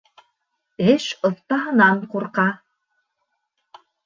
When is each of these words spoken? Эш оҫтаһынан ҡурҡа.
Эш 0.93 1.05
оҫтаһынан 1.29 2.01
ҡурҡа. 2.15 2.47